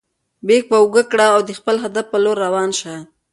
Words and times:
بیک 0.45 0.63
په 0.69 0.75
اوږه 0.81 1.03
کړه 1.11 1.25
او 1.35 1.39
د 1.47 1.49
خپل 1.59 1.75
هدف 1.83 2.05
په 2.11 2.17
لور 2.23 2.37
روان 2.45 2.69
شه. 2.79 2.95